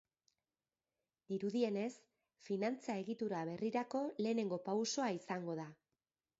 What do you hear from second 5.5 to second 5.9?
da.